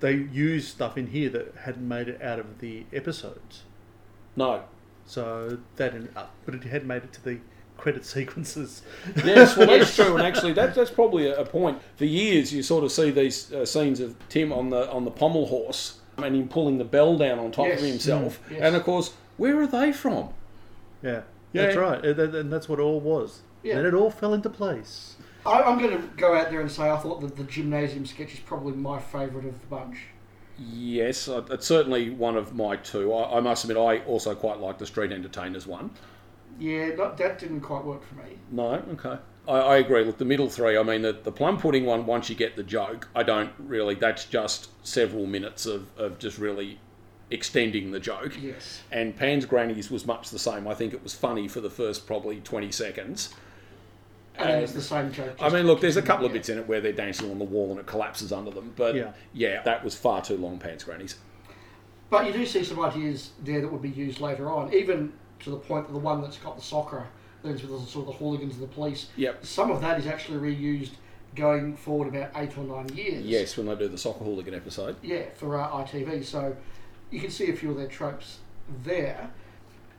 they 0.00 0.12
used 0.14 0.68
stuff 0.68 0.96
in 0.96 1.08
here 1.08 1.28
that 1.30 1.54
hadn't 1.64 1.86
made 1.86 2.08
it 2.08 2.22
out 2.22 2.38
of 2.38 2.60
the 2.60 2.86
episodes. 2.92 3.64
No, 4.36 4.62
So 5.04 5.58
that, 5.76 5.94
in, 5.94 6.08
uh, 6.14 6.26
but 6.46 6.54
it 6.54 6.62
had 6.64 6.86
made 6.86 7.02
it 7.02 7.12
to 7.14 7.24
the 7.24 7.40
credit 7.76 8.04
sequences. 8.16 8.82
Yes, 9.24 9.56
well, 9.56 9.66
that's 9.66 9.96
true, 10.00 10.16
and 10.16 10.24
actually, 10.24 10.52
that, 10.52 10.74
that's 10.76 10.92
probably 10.92 11.26
a, 11.26 11.40
a 11.40 11.44
point. 11.44 11.80
For 11.96 12.04
years, 12.04 12.52
you 12.52 12.62
sort 12.62 12.84
of 12.84 12.92
see 12.92 13.10
these 13.10 13.52
uh, 13.52 13.66
scenes 13.66 13.98
of 13.98 14.14
Tim 14.28 14.52
on 14.52 14.70
the 14.70 14.88
on 14.92 15.04
the 15.04 15.10
pommel 15.10 15.46
horse 15.46 15.97
and 16.24 16.34
him 16.36 16.48
pulling 16.48 16.78
the 16.78 16.84
bell 16.84 17.16
down 17.16 17.38
on 17.38 17.50
top 17.50 17.66
Yes. 17.66 17.80
of 17.80 17.86
himself, 17.86 18.40
Mm, 18.48 18.52
yes. 18.52 18.60
and 18.62 18.76
of 18.76 18.84
course, 18.84 19.14
where 19.36 19.60
are 19.60 19.66
they 19.66 19.92
from? 19.92 20.30
yeah, 21.02 21.22
Yeah. 21.52 21.66
that's 21.66 21.76
right, 21.76 22.04
and, 22.04 22.52
that's 22.52 22.68
what 22.68 22.78
it 22.78 22.82
all 22.82 23.00
was. 23.00 23.40
Yeah. 23.62 23.78
And 23.78 23.86
it 23.86 23.94
all 23.94 24.10
fell 24.10 24.34
into 24.34 24.50
place. 24.50 25.16
I, 25.44 25.62
I'm 25.62 25.78
going 25.78 25.90
to 25.90 26.06
go 26.16 26.34
out 26.36 26.50
there 26.50 26.60
and 26.60 26.70
say 26.70 26.90
I 26.90 26.96
thought 26.96 27.20
that 27.22 27.36
the 27.36 27.44
gymnasium 27.44 28.06
sketch 28.06 28.34
is 28.34 28.40
probably 28.40 28.72
my 28.74 29.00
favourite 29.00 29.46
of 29.46 29.60
the 29.60 29.66
bunch. 29.66 29.98
Yes, 30.58 31.28
uh, 31.28 31.42
it's 31.50 31.66
certainly 31.66 32.10
one 32.10 32.36
of 32.36 32.54
my 32.54 32.76
two. 32.76 33.12
I, 33.14 33.38
I 33.38 33.40
must 33.40 33.64
admit, 33.64 33.76
I 33.78 33.98
also 34.04 34.34
quite 34.34 34.58
like 34.58 34.78
the 34.78 34.86
Street 34.86 35.12
Entertainers 35.12 35.66
one. 35.66 35.90
Yeah, 36.58 36.88
not, 36.96 37.16
that 37.18 37.38
didn't 37.38 37.60
quite 37.60 37.84
work 37.84 38.02
for 38.04 38.16
me. 38.16 38.38
No, 38.50 38.70
okay. 38.92 39.18
I, 39.48 39.58
I 39.58 39.76
agree. 39.78 40.04
Look, 40.04 40.18
the 40.18 40.24
middle 40.24 40.48
three, 40.48 40.76
I 40.76 40.82
mean, 40.82 41.02
the, 41.02 41.12
the 41.12 41.32
plum 41.32 41.58
pudding 41.58 41.86
one, 41.86 42.06
once 42.06 42.28
you 42.28 42.36
get 42.36 42.54
the 42.56 42.62
joke, 42.62 43.08
I 43.14 43.22
don't 43.22 43.50
really, 43.58 43.94
that's 43.94 44.26
just 44.26 44.68
several 44.86 45.26
minutes 45.26 45.66
of, 45.66 45.88
of 45.98 46.18
just 46.18 46.38
really 46.38 46.78
extending 47.30 47.90
the 47.90 48.00
joke. 48.00 48.36
Yes. 48.40 48.82
And 48.92 49.16
Pan's 49.16 49.46
Grannies 49.46 49.90
was 49.90 50.06
much 50.06 50.30
the 50.30 50.38
same. 50.38 50.68
I 50.68 50.74
think 50.74 50.92
it 50.92 51.02
was 51.02 51.14
funny 51.14 51.48
for 51.48 51.60
the 51.60 51.70
first 51.70 52.06
probably 52.06 52.40
20 52.40 52.70
seconds. 52.72 53.34
And 54.36 54.62
it's 54.62 54.72
the 54.72 54.80
same 54.80 55.10
joke. 55.12 55.34
I 55.40 55.48
mean, 55.48 55.66
look, 55.66 55.80
there's 55.80 55.96
a 55.96 56.02
couple 56.02 56.24
of 56.24 56.32
bits 56.32 56.48
in 56.48 56.58
it 56.58 56.68
where 56.68 56.80
they're 56.80 56.92
dancing 56.92 57.28
on 57.30 57.38
the 57.40 57.44
wall 57.44 57.70
and 57.72 57.80
it 57.80 57.86
collapses 57.86 58.32
under 58.32 58.52
them. 58.52 58.72
But 58.76 58.94
Yeah. 58.94 59.12
yeah, 59.32 59.62
that 59.62 59.82
was 59.82 59.96
far 59.96 60.22
too 60.22 60.36
long, 60.36 60.58
Pan's 60.58 60.84
Grannies. 60.84 61.16
But 62.08 62.26
you 62.26 62.32
do 62.32 62.46
see 62.46 62.62
some 62.64 62.80
ideas 62.80 63.30
there 63.42 63.60
that 63.60 63.70
would 63.70 63.82
be 63.82 63.90
used 63.90 64.20
later 64.20 64.48
on, 64.48 64.72
even 64.72 65.12
to 65.40 65.50
the 65.50 65.56
point 65.56 65.86
that 65.88 65.92
the 65.92 65.98
one 65.98 66.22
that's 66.22 66.38
got 66.38 66.56
the 66.56 66.62
soccer 66.62 67.06
those 67.42 67.62
with 67.62 67.70
the 67.70 67.86
sort 67.86 68.08
of 68.08 68.14
the 68.14 68.18
hooligans 68.18 68.54
and 68.54 68.62
the 68.62 68.66
police. 68.68 69.06
Yep. 69.16 69.44
Some 69.44 69.70
of 69.70 69.80
that 69.80 69.98
is 69.98 70.06
actually 70.06 70.38
reused 70.54 70.90
going 71.34 71.76
forward 71.76 72.08
about 72.14 72.30
eight 72.36 72.56
or 72.58 72.64
nine 72.64 72.88
years. 72.96 73.24
Yes, 73.24 73.56
when 73.56 73.66
they 73.66 73.76
do 73.76 73.88
the 73.88 73.98
soccer 73.98 74.24
hooligan 74.24 74.54
episode. 74.54 74.96
Yeah, 75.02 75.24
for 75.36 75.58
uh, 75.60 75.68
ITV. 75.68 76.24
So 76.24 76.56
you 77.10 77.20
can 77.20 77.30
see 77.30 77.50
a 77.50 77.54
few 77.54 77.70
of 77.70 77.76
their 77.76 77.86
tropes 77.86 78.38
there. 78.84 79.30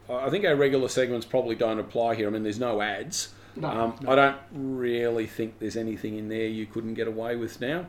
I 0.10 0.30
think 0.32 0.44
our 0.44 0.56
regular 0.56 0.90
segments 0.90 1.26
probably 1.26 1.56
don't 1.56 1.80
apply 1.80 2.16
here. 2.16 2.28
I 2.28 2.32
mean, 2.32 2.44
there's 2.44 2.60
no 2.60 2.82
ads. 2.82 3.34
No, 3.56 3.68
Um, 3.70 3.96
I 4.08 4.16
don't 4.16 4.38
really 4.52 5.28
think 5.28 5.60
there's 5.60 5.78
anything 5.78 6.18
in 6.18 6.30
there 6.30 6.48
you 6.48 6.66
couldn't 6.66 6.96
get 6.96 7.08
away 7.08 7.36
with 7.36 7.62
now. 7.62 7.86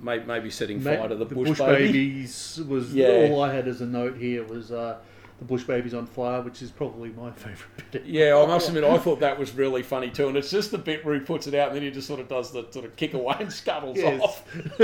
Maybe, 0.00 0.24
maybe 0.24 0.50
setting 0.50 0.82
Ma- 0.82 0.90
fire 0.96 1.08
to 1.10 1.14
the, 1.14 1.24
the 1.26 1.34
bush, 1.34 1.48
Bush 1.50 1.58
baby. 1.58 1.92
Babies 1.92 2.60
was 2.66 2.92
Yeah. 2.94 3.28
all 3.30 3.42
I 3.42 3.52
had 3.52 3.68
as 3.68 3.80
a 3.82 3.86
note 3.86 4.16
here 4.16 4.44
was 4.44 4.72
uh, 4.72 4.96
the 5.40 5.44
Bush 5.46 5.64
Babies 5.64 5.94
on 5.94 6.06
fire, 6.06 6.42
which 6.42 6.62
is 6.62 6.70
probably 6.70 7.10
my 7.10 7.30
favourite 7.32 7.90
bit. 7.90 8.04
Yeah, 8.06 8.36
I 8.36 8.46
must 8.46 8.68
admit, 8.68 8.84
I 8.84 8.98
thought 8.98 9.20
that 9.20 9.38
was 9.38 9.52
really 9.54 9.82
funny 9.82 10.10
too. 10.10 10.28
And 10.28 10.36
it's 10.36 10.50
just 10.50 10.70
the 10.70 10.78
bit 10.78 11.04
where 11.04 11.14
he 11.14 11.20
puts 11.20 11.46
it 11.48 11.54
out 11.54 11.68
and 11.68 11.76
then 11.76 11.82
he 11.82 11.90
just 11.90 12.06
sort 12.06 12.20
of 12.20 12.28
does 12.28 12.52
the 12.52 12.66
sort 12.70 12.84
of 12.84 12.94
kick 12.94 13.14
away 13.14 13.36
and 13.40 13.52
scuttles 13.52 13.96
Yes. 13.96 14.20
off. 14.22 14.44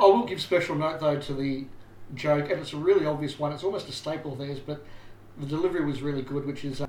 I 0.00 0.04
will 0.04 0.26
give 0.26 0.40
special 0.40 0.74
note 0.74 1.00
though 1.00 1.18
to 1.18 1.32
the 1.32 1.64
joke, 2.14 2.50
and 2.50 2.60
it's 2.60 2.72
a 2.72 2.76
really 2.76 3.06
obvious 3.06 3.38
one. 3.38 3.52
It's 3.52 3.64
almost 3.64 3.88
a 3.88 3.92
staple 3.92 4.32
of 4.32 4.38
theirs, 4.38 4.58
but 4.58 4.84
the 5.38 5.46
delivery 5.46 5.84
was 5.84 6.02
really 6.02 6.22
good. 6.22 6.44
Which 6.44 6.64
is, 6.64 6.80
uh, 6.80 6.86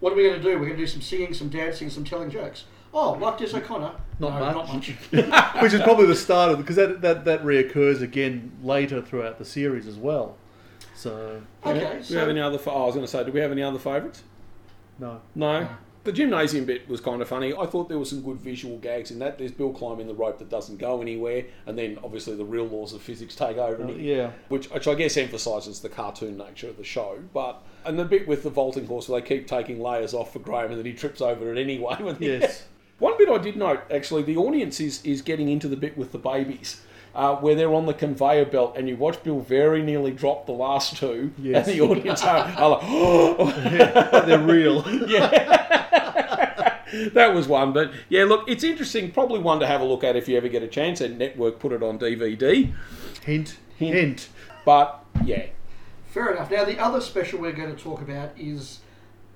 what 0.00 0.12
are 0.12 0.16
we 0.16 0.24
going 0.24 0.40
to 0.40 0.42
do? 0.42 0.58
We're 0.58 0.66
going 0.66 0.70
to 0.72 0.76
do 0.78 0.86
some 0.86 1.02
singing, 1.02 1.34
some 1.34 1.48
dancing, 1.50 1.90
some 1.90 2.04
telling 2.04 2.30
jokes. 2.30 2.64
Oh, 2.92 3.12
like 3.12 3.38
Des 3.38 3.56
O'Connor? 3.56 3.92
Not 4.18 4.40
no, 4.40 4.40
much. 4.40 4.54
Not 4.54 4.74
much. 4.74 5.52
which 5.62 5.72
is 5.72 5.80
probably 5.82 6.06
the 6.06 6.16
start 6.16 6.50
of 6.50 6.58
because 6.58 6.76
that, 6.76 7.02
that 7.02 7.24
that 7.26 7.44
reoccurs 7.44 8.02
again 8.02 8.52
later 8.62 9.00
throughout 9.00 9.38
the 9.38 9.44
series 9.44 9.86
as 9.86 9.96
well. 9.96 10.36
So 11.00 11.40
Okay, 11.64 12.00
do 12.06 12.14
we 12.14 12.20
have 12.20 12.28
any 12.28 12.40
other? 12.40 12.58
fa- 12.58 12.70
Oh, 12.72 12.82
I 12.82 12.86
was 12.86 12.94
going 12.94 13.06
to 13.06 13.10
say, 13.10 13.24
do 13.24 13.32
we 13.32 13.40
have 13.40 13.52
any 13.52 13.62
other 13.62 13.78
favourites? 13.78 14.22
no, 14.98 15.20
No. 15.34 15.66
The 16.02 16.12
gymnasium 16.12 16.64
bit 16.64 16.88
was 16.88 16.98
kind 17.00 17.20
of 17.20 17.28
funny. 17.28 17.52
I 17.54 17.66
thought 17.66 17.90
there 17.90 17.98
were 17.98 18.06
some 18.06 18.22
good 18.22 18.38
visual 18.38 18.78
gags 18.78 19.10
in 19.10 19.18
that. 19.18 19.36
There's 19.36 19.52
Bill 19.52 19.70
climbing 19.70 20.06
the 20.06 20.14
rope 20.14 20.38
that 20.38 20.48
doesn't 20.48 20.78
go 20.78 21.02
anywhere, 21.02 21.44
and 21.66 21.76
then 21.76 21.98
obviously 22.02 22.34
the 22.36 22.44
real 22.44 22.64
laws 22.64 22.94
of 22.94 23.02
physics 23.02 23.34
take 23.34 23.58
over. 23.58 23.82
Oh, 23.84 23.88
and 23.88 24.00
he- 24.00 24.14
yeah, 24.14 24.30
which, 24.48 24.70
which 24.70 24.88
I 24.88 24.94
guess 24.94 25.18
emphasises 25.18 25.80
the 25.80 25.90
cartoon 25.90 26.38
nature 26.38 26.68
of 26.70 26.78
the 26.78 26.84
show. 26.84 27.18
But 27.34 27.62
and 27.84 27.98
the 27.98 28.06
bit 28.06 28.26
with 28.26 28.42
the 28.44 28.48
vaulting 28.50 28.86
horse 28.86 29.10
where 29.10 29.20
they 29.20 29.26
keep 29.26 29.46
taking 29.46 29.78
layers 29.80 30.14
off 30.14 30.32
for 30.32 30.38
Graham, 30.38 30.70
and 30.70 30.78
then 30.78 30.86
he 30.86 30.94
trips 30.94 31.20
over 31.20 31.52
it 31.54 31.58
anyway. 31.60 31.96
Yes, 32.18 32.64
One 32.98 33.16
bit 33.18 33.28
I 33.28 33.36
did 33.38 33.56
note 33.56 33.80
actually, 33.90 34.22
the 34.22 34.36
audience 34.38 34.80
is 34.80 35.04
is 35.04 35.20
getting 35.20 35.48
into 35.50 35.68
the 35.68 35.76
bit 35.76 35.98
with 35.98 36.12
the 36.12 36.18
babies. 36.18 36.80
Uh, 37.12 37.34
where 37.36 37.56
they're 37.56 37.74
on 37.74 37.86
the 37.86 37.92
conveyor 37.94 38.44
belt, 38.44 38.74
and 38.76 38.88
you 38.88 38.96
watch 38.96 39.20
Bill 39.24 39.40
very 39.40 39.82
nearly 39.82 40.12
drop 40.12 40.46
the 40.46 40.52
last 40.52 40.96
two, 40.96 41.32
Yes. 41.38 41.66
and 41.66 41.76
the 41.76 41.80
audience 41.84 42.22
are, 42.22 42.36
are 42.56 42.70
like, 42.70 44.10
but 44.12 44.26
they're 44.26 44.38
real. 44.38 44.84
yeah. 45.08 45.28
that 47.12 47.34
was 47.34 47.48
one. 47.48 47.72
But 47.72 47.92
yeah, 48.08 48.24
look, 48.24 48.48
it's 48.48 48.64
interesting. 48.64 49.10
Probably 49.10 49.40
one 49.40 49.60
to 49.60 49.66
have 49.66 49.80
a 49.80 49.84
look 49.84 50.04
at 50.04 50.16
if 50.16 50.28
you 50.28 50.36
ever 50.36 50.48
get 50.48 50.62
a 50.62 50.68
chance. 50.68 51.00
And 51.00 51.18
network 51.18 51.58
put 51.58 51.72
it 51.72 51.82
on 51.82 51.98
DVD. 51.98 52.72
hint, 53.24 53.56
hint. 53.76 54.28
But 54.64 55.04
yeah, 55.24 55.46
fair 56.06 56.32
enough. 56.32 56.50
Now 56.50 56.64
the 56.64 56.78
other 56.78 57.00
special 57.00 57.40
we're 57.40 57.52
going 57.52 57.74
to 57.74 57.82
talk 57.82 58.00
about 58.00 58.30
is 58.36 58.80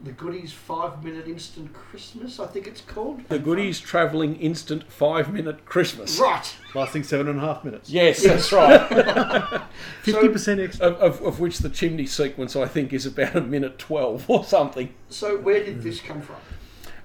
the 0.05 0.13
Goodies 0.13 0.53
Five 0.53 1.03
Minute 1.03 1.27
Instant 1.27 1.73
Christmas. 1.73 2.39
I 2.39 2.47
think 2.47 2.67
it's 2.67 2.83
called 2.83 3.27
the 3.29 3.39
Goodies 3.39 3.81
travelling 3.81 4.37
instant 4.37 4.91
five 4.93 5.33
minute 5.33 5.65
Christmas. 5.65 6.19
Right. 6.19 6.55
lasting 6.75 7.05
seven 7.05 7.29
and 7.29 7.39
a 7.39 7.43
half 7.43 7.65
minutes. 7.65 7.91
Yes, 7.91 8.23
that's 8.23 8.53
right. 8.53 9.63
Fifty 10.03 10.29
percent 10.29 10.61
extra. 10.61 10.87
of, 10.89 10.97
of, 11.21 11.27
of 11.27 11.41
which 11.41 11.59
the 11.59 11.71
chimney 11.71 12.07
sequence 12.07 12.55
I 12.55 12.67
think 12.67 12.93
is 12.93 13.07
about 13.07 13.35
a 13.35 13.41
minute 13.41 13.79
twelve 13.79 14.29
or 14.29 14.45
something. 14.45 14.93
So 15.09 15.39
where 15.39 15.65
did 15.65 15.83
this 15.83 16.01
come 16.01 16.21
from? 16.21 16.37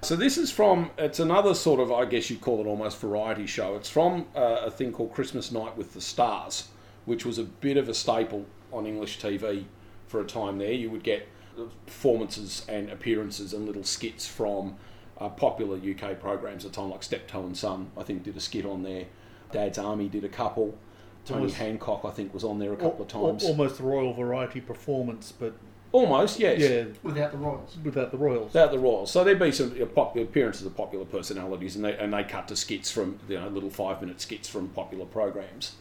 So 0.02 0.16
this 0.16 0.38
is 0.38 0.50
from 0.50 0.90
it's 0.98 1.20
another 1.20 1.54
sort 1.54 1.80
of 1.80 1.90
I 1.90 2.04
guess 2.04 2.28
you'd 2.30 2.40
call 2.40 2.60
it 2.60 2.66
almost 2.66 3.00
variety 3.00 3.46
show. 3.46 3.76
It's 3.76 3.88
from 3.88 4.26
uh, 4.36 4.62
a 4.66 4.70
thing 4.70 4.92
called 4.92 5.12
Christmas 5.12 5.50
Night 5.50 5.76
with 5.76 5.94
the 5.94 6.00
Stars, 6.00 6.68
which 7.06 7.24
was 7.24 7.38
a 7.38 7.44
bit 7.44 7.76
of 7.76 7.88
a 7.88 7.94
staple 7.94 8.46
on 8.72 8.86
English 8.86 9.20
TV 9.20 9.64
for 10.06 10.20
a 10.20 10.24
time. 10.24 10.58
There 10.58 10.72
you 10.72 10.90
would 10.90 11.02
get 11.02 11.26
performances 11.86 12.64
and 12.68 12.90
appearances 12.90 13.52
and 13.52 13.66
little 13.66 13.84
skits 13.84 14.26
from 14.26 14.76
uh, 15.18 15.28
popular 15.28 15.76
UK 15.76 16.18
programs 16.20 16.64
at 16.64 16.72
the 16.72 16.76
time, 16.80 16.90
like 16.90 17.02
Steptoe 17.02 17.44
and 17.44 17.56
Son. 17.56 17.90
I 17.96 18.02
think 18.02 18.22
did 18.22 18.36
a 18.36 18.40
skit 18.40 18.64
on 18.66 18.82
there. 18.82 19.04
Dad's 19.52 19.78
Army 19.78 20.08
did 20.08 20.24
a 20.24 20.28
couple. 20.28 20.76
Tony 21.26 21.40
Almost- 21.42 21.56
Hancock 21.58 22.04
I 22.04 22.10
think 22.10 22.32
was 22.32 22.44
on 22.44 22.58
there 22.58 22.72
a 22.72 22.76
couple 22.76 23.04
of 23.04 23.14
Al- 23.14 23.24
al- 23.24 23.30
times. 23.32 23.44
almost 23.44 23.80
a 23.80 23.82
royal 23.82 24.14
variety 24.14 24.60
performance, 24.60 25.32
but 25.38 25.52
Almost 25.92 26.38
yes. 26.38 26.60
yeah, 26.60 26.84
Without 27.02 27.32
the 27.32 27.38
Royals. 27.38 27.76
without 27.82 28.12
the 28.12 28.16
royals. 28.16 28.52
Without 28.54 28.70
the 28.70 28.78
Royals. 28.78 29.10
So 29.10 29.24
there'd 29.24 29.40
be 29.40 29.50
some 29.50 29.72
you 29.74 29.80
know, 29.80 29.86
pop- 29.86 30.16
appearances 30.16 30.64
of 30.64 30.76
popular 30.76 31.04
personalities, 31.04 31.74
and 31.74 31.84
they 31.84 31.96
and 31.98 32.14
they 32.14 32.22
cut 32.22 32.46
to 32.48 32.54
skits 32.56 32.92
from 32.92 33.18
you 33.28 33.38
know 33.40 33.48
little 33.48 33.70
five 33.70 34.00
minute 34.00 34.20
skits 34.20 34.48
from 34.48 34.68
popular 34.68 35.04
programs. 35.04 35.74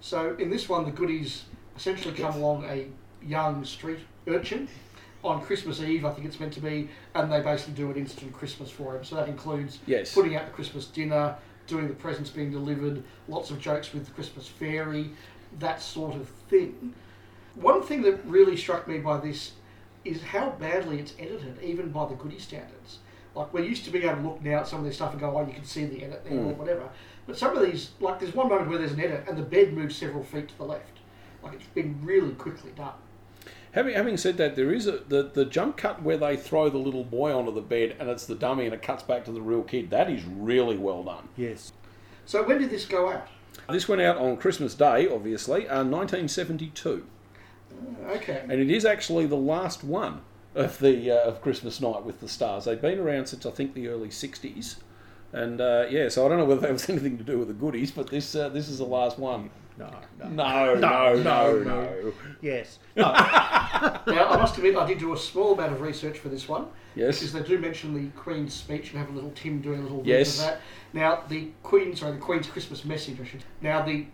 So 0.00 0.36
in 0.38 0.48
this 0.50 0.68
one, 0.68 0.84
the 0.84 0.92
goodies 0.92 1.42
essentially 1.76 2.14
come 2.14 2.36
along 2.36 2.66
a 2.66 2.86
young 3.20 3.64
street 3.64 3.98
urchin 4.28 4.68
on 5.24 5.42
Christmas 5.42 5.80
Eve, 5.80 6.04
I 6.04 6.10
think 6.12 6.26
it's 6.26 6.38
meant 6.38 6.52
to 6.54 6.60
be, 6.60 6.88
and 7.14 7.30
they 7.32 7.40
basically 7.40 7.74
do 7.74 7.90
an 7.90 7.96
instant 7.96 8.32
Christmas 8.32 8.70
for 8.70 8.96
him. 8.96 9.04
So 9.04 9.16
that 9.16 9.28
includes 9.28 9.78
Yes. 9.86 10.14
putting 10.14 10.36
out 10.36 10.46
the 10.46 10.52
Christmas 10.52 10.86
dinner, 10.86 11.36
doing 11.66 11.88
the 11.88 11.94
presents 11.94 12.30
being 12.30 12.50
delivered, 12.50 13.02
lots 13.28 13.50
of 13.50 13.58
jokes 13.60 13.92
with 13.92 14.06
the 14.06 14.12
Christmas 14.12 14.46
fairy, 14.46 15.10
that 15.58 15.82
sort 15.82 16.14
of 16.14 16.28
thing. 16.48 16.94
One 17.56 17.82
thing 17.82 18.02
that 18.02 18.24
really 18.24 18.56
struck 18.56 18.86
me 18.86 18.98
by 18.98 19.18
this 19.18 19.52
is 20.04 20.22
how 20.22 20.50
badly 20.50 21.00
it's 21.00 21.14
edited, 21.18 21.60
even 21.62 21.90
by 21.90 22.06
the 22.06 22.14
goodie 22.14 22.38
standards. 22.38 22.98
Like 23.34 23.52
we're 23.52 23.64
used 23.64 23.84
to 23.84 23.90
being 23.90 24.04
able 24.04 24.16
to 24.16 24.22
look 24.28 24.42
now 24.42 24.60
at 24.60 24.68
some 24.68 24.78
of 24.80 24.84
this 24.86 24.94
stuff 24.96 25.12
and 25.12 25.20
go, 25.20 25.36
oh, 25.36 25.46
you 25.46 25.52
can 25.52 25.64
see 25.64 25.84
the 25.84 26.04
edit 26.04 26.24
there 26.24 26.34
or 26.38 26.52
Mm. 26.52 26.56
whatever. 26.56 26.88
But 27.26 27.36
some 27.36 27.56
of 27.56 27.62
these, 27.62 27.90
like 28.00 28.20
there's 28.20 28.34
one 28.34 28.48
moment 28.48 28.68
where 28.70 28.78
there's 28.78 28.92
an 28.92 29.00
edit 29.00 29.24
and 29.28 29.36
the 29.36 29.42
bed 29.42 29.72
moves 29.74 29.96
several 29.96 30.22
feet 30.24 30.48
to 30.48 30.58
the 30.58 30.64
left. 30.64 30.98
Like 31.42 31.54
it's 31.54 31.66
been 31.66 31.98
really 32.02 32.32
quickly 32.32 32.70
done. 32.76 32.94
Having 33.72 33.94
having 33.94 34.16
said 34.16 34.36
that, 34.38 34.56
there 34.56 34.72
is 34.72 34.86
a 34.86 34.92
the, 34.92 35.30
the 35.32 35.44
jump 35.44 35.76
cut 35.76 36.02
where 36.02 36.16
they 36.16 36.36
throw 36.36 36.68
the 36.70 36.78
little 36.78 37.04
boy 37.04 37.32
onto 37.36 37.52
the 37.52 37.60
bed 37.60 37.96
and 38.00 38.08
it's 38.08 38.26
the 38.26 38.34
dummy 38.34 38.64
and 38.64 38.74
it 38.74 38.82
cuts 38.82 39.02
back 39.02 39.24
to 39.26 39.32
the 39.32 39.42
real 39.42 39.62
kid. 39.62 39.90
That 39.90 40.10
is 40.10 40.24
really 40.24 40.76
well 40.76 41.02
done. 41.02 41.28
Yes. 41.36 41.72
So 42.26 42.42
when 42.42 42.58
did 42.58 42.70
this 42.70 42.86
go 42.86 43.10
out? 43.10 43.28
This 43.70 43.88
went 43.88 44.00
out 44.00 44.16
on 44.16 44.36
Christmas 44.36 44.74
Day, 44.74 45.08
obviously, 45.08 45.68
uh, 45.68 45.84
1972, 45.84 47.04
Okay. 48.06 48.40
and 48.42 48.52
it 48.52 48.70
is 48.70 48.84
actually 48.84 49.26
the 49.26 49.36
last 49.36 49.84
one 49.84 50.22
of 50.54 50.78
the 50.78 51.10
uh, 51.10 51.28
of 51.28 51.42
Christmas 51.42 51.80
Night 51.80 52.04
with 52.04 52.20
the 52.20 52.28
Stars. 52.28 52.64
They've 52.64 52.80
been 52.80 52.98
around 52.98 53.26
since 53.26 53.44
I 53.46 53.50
think 53.50 53.74
the 53.74 53.88
early 53.88 54.08
60s, 54.08 54.76
and 55.32 55.60
uh, 55.60 55.86
yeah, 55.90 56.08
so 56.08 56.24
I 56.24 56.28
don't 56.28 56.38
know 56.38 56.44
whether 56.46 56.62
that 56.62 56.72
was 56.72 56.88
anything 56.88 57.18
to 57.18 57.24
do 57.24 57.38
with 57.38 57.48
the 57.48 57.54
goodies, 57.54 57.90
but 57.90 58.08
this 58.08 58.34
uh, 58.34 58.48
this 58.48 58.68
is 58.68 58.78
the 58.78 58.84
last 58.84 59.18
one. 59.18 59.50
No, 59.78 59.90
no. 60.18 60.28
No, 60.28 60.74
no, 60.74 61.22
no, 61.22 61.62
no. 61.62 62.12
Yes. 62.40 62.78
Now 62.96 64.28
I 64.30 64.36
must 64.36 64.56
admit 64.56 64.76
I 64.76 64.86
did 64.86 64.98
do 64.98 65.12
a 65.12 65.16
small 65.16 65.54
amount 65.54 65.72
of 65.72 65.80
research 65.80 66.18
for 66.18 66.28
this 66.28 66.48
one. 66.48 66.66
Yes. 66.96 67.18
Because 67.20 67.32
they 67.34 67.42
do 67.42 67.58
mention 67.58 67.94
the 67.94 68.10
Queen's 68.20 68.54
speech 68.54 68.90
and 68.90 68.98
have 68.98 69.08
a 69.10 69.12
little 69.12 69.30
Tim 69.34 69.60
doing 69.60 69.80
a 69.80 69.82
little 69.82 69.98
bit 69.98 70.06
Yes. 70.06 70.38
of 70.40 70.46
that. 70.46 70.60
Now 70.92 71.22
the 71.28 71.48
Queen, 71.62 71.94
sorry, 71.94 72.12
the 72.12 72.18
Queen's 72.18 72.46
Christmas 72.48 72.84
message. 72.84 73.20
I 73.20 73.24
should. 73.24 73.44
Now 73.60 73.82
the 73.84 74.06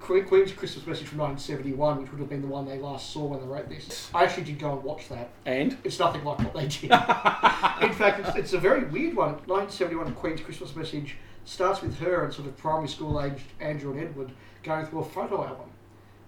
Que- 0.00 0.22
Queen's 0.22 0.50
Christmas 0.52 0.84
message 0.86 1.06
from 1.06 1.18
1971, 1.18 2.02
which 2.02 2.10
would 2.10 2.18
have 2.20 2.28
been 2.28 2.40
the 2.42 2.48
one 2.48 2.66
they 2.66 2.78
last 2.78 3.10
saw 3.12 3.24
when 3.26 3.40
they 3.40 3.46
wrote 3.46 3.68
this. 3.68 4.10
I 4.12 4.24
actually 4.24 4.44
did 4.44 4.58
go 4.58 4.72
and 4.72 4.82
watch 4.82 5.08
that. 5.10 5.30
And 5.46 5.76
It's 5.84 5.98
nothing 6.00 6.24
like 6.24 6.38
what 6.40 6.54
they 6.54 6.66
did. 6.66 6.90
In 6.90 7.92
fact, 7.92 8.26
it's, 8.26 8.36
it's 8.36 8.52
a 8.54 8.58
very 8.58 8.84
weird 8.84 9.14
one. 9.14 9.34
1971 9.46 10.14
Queen's 10.14 10.40
Christmas 10.40 10.74
message 10.74 11.16
starts 11.44 11.82
with 11.82 11.98
her 11.98 12.24
and 12.24 12.32
sort 12.32 12.48
of 12.48 12.56
primary 12.56 12.88
school 12.88 13.20
aged 13.20 13.44
Andrew 13.60 13.92
and 13.92 14.00
Edward 14.00 14.32
going 14.62 14.86
through 14.86 15.00
a 15.00 15.04
photo 15.04 15.44
album. 15.44 15.70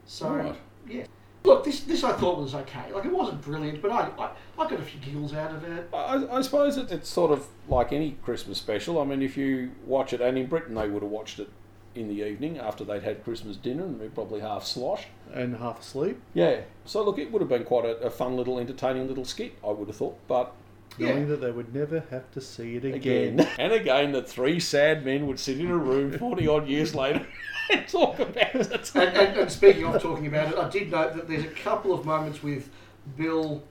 So 0.06 0.30
Right. 0.30 0.56
yeah. 0.88 1.06
Look, 1.44 1.64
this 1.64 1.80
this 1.80 2.02
I 2.02 2.12
thought 2.12 2.38
was 2.38 2.54
okay. 2.54 2.90
Like 2.92 3.04
it 3.04 3.12
wasn't 3.12 3.42
brilliant, 3.42 3.82
but 3.82 3.90
I 3.90 4.08
I, 4.18 4.30
I 4.58 4.68
got 4.70 4.80
a 4.80 4.82
few 4.82 4.98
giggles 5.00 5.34
out 5.34 5.54
of 5.54 5.62
it. 5.64 5.88
I, 5.92 6.26
I 6.30 6.40
suppose 6.40 6.76
it, 6.78 6.90
it's 6.90 7.08
sort 7.08 7.30
of 7.30 7.46
like 7.68 7.92
any 7.92 8.12
Christmas 8.22 8.58
special. 8.58 9.00
I 9.00 9.04
mean, 9.04 9.20
if 9.20 9.36
you 9.36 9.72
watch 9.86 10.12
it, 10.14 10.20
and 10.22 10.38
in 10.38 10.46
Britain 10.46 10.74
they 10.74 10.88
would 10.88 11.02
have 11.02 11.10
watched 11.10 11.38
it 11.38 11.48
in 11.94 12.08
the 12.08 12.26
evening 12.26 12.58
after 12.58 12.82
they'd 12.82 13.02
had 13.04 13.22
Christmas 13.22 13.56
dinner 13.56 13.84
and 13.84 14.00
they're 14.00 14.08
probably 14.08 14.40
half 14.40 14.64
sloshed. 14.64 15.06
And 15.32 15.56
half 15.56 15.80
asleep. 15.80 16.18
Yeah. 16.32 16.62
So 16.86 17.04
look, 17.04 17.18
it 17.18 17.30
would 17.30 17.40
have 17.42 17.48
been 17.48 17.64
quite 17.64 17.84
a, 17.84 17.96
a 17.98 18.10
fun 18.10 18.36
little 18.36 18.58
entertaining 18.58 19.06
little 19.06 19.24
skit, 19.24 19.52
I 19.62 19.70
would 19.70 19.88
have 19.88 19.96
thought. 19.96 20.18
But 20.26 20.52
Yeah. 20.98 21.08
Knowing 21.10 21.28
that 21.28 21.40
they 21.40 21.50
would 21.50 21.74
never 21.74 22.04
have 22.10 22.30
to 22.32 22.40
see 22.40 22.76
it 22.76 22.84
again. 22.84 23.40
again, 23.40 23.48
and 23.58 23.72
again, 23.72 24.12
the 24.12 24.22
three 24.22 24.60
sad 24.60 25.04
men 25.04 25.26
would 25.26 25.40
sit 25.40 25.58
in 25.58 25.68
a 25.70 25.76
room 25.76 26.16
forty 26.18 26.46
odd 26.46 26.68
years 26.68 26.94
later 26.94 27.26
and 27.70 27.86
talk 27.88 28.18
about 28.20 28.54
it. 28.54 28.90
And, 28.94 29.16
and, 29.16 29.38
and 29.38 29.50
speaking 29.50 29.84
of 29.84 30.00
talking 30.00 30.26
about 30.28 30.52
it, 30.52 30.58
I 30.58 30.68
did 30.68 30.90
note 30.90 31.14
that 31.16 31.26
there's 31.28 31.44
a 31.44 31.48
couple 31.48 31.92
of 31.92 32.04
moments 32.06 32.42
with 32.42 32.70
Bill. 33.16 33.62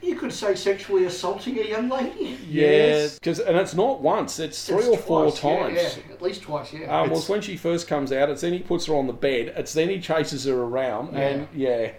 You 0.00 0.16
could 0.16 0.32
say 0.34 0.54
sexually 0.54 1.04
assaulting 1.06 1.58
a 1.58 1.62
young 1.62 1.88
lady. 1.88 2.38
Yes, 2.46 3.18
because 3.18 3.40
and 3.40 3.56
it's 3.56 3.74
not 3.74 4.02
once; 4.02 4.38
it's 4.38 4.66
three 4.66 4.76
It's 4.78 4.88
or 4.88 4.96
four 4.98 5.30
twice, 5.30 5.42
yeah, 5.42 5.58
times. 5.88 5.98
Yeah, 6.08 6.12
at 6.14 6.22
least 6.22 6.42
twice. 6.42 6.72
Yeah. 6.74 6.80
Um, 6.84 6.88
well, 6.88 7.04
It's- 7.04 7.18
it's 7.20 7.28
when 7.30 7.40
she 7.40 7.56
first 7.56 7.88
comes 7.88 8.12
out. 8.12 8.28
It's 8.28 8.42
then 8.42 8.52
he 8.52 8.58
puts 8.58 8.84
her 8.86 8.94
on 8.94 9.06
the 9.06 9.12
bed. 9.14 9.54
It's 9.56 9.72
then 9.72 9.88
he 9.88 10.00
chases 10.00 10.44
her 10.44 10.54
around, 10.62 11.14
and 11.16 11.48
yeah, 11.54 11.92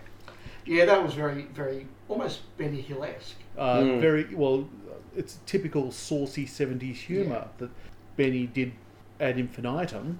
Yeah, 0.65 0.85
that 0.85 1.03
was 1.03 1.13
very, 1.15 1.43
very 1.53 1.87
almost 2.09 2.41
Benny 2.57 2.81
Hill 2.81 3.03
esque. 3.03 3.35
Uh, 3.57 3.77
Mm. 3.79 4.01
Very 4.01 4.33
well. 4.35 4.67
It's 5.15 5.39
typical 5.45 5.91
saucy 5.91 6.45
'70s 6.45 6.95
humour 6.95 7.47
that 7.57 7.69
Benny 8.17 8.47
did 8.47 8.73
ad 9.19 9.39
infinitum, 9.39 10.19